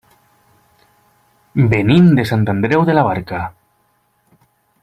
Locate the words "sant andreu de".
2.31-2.99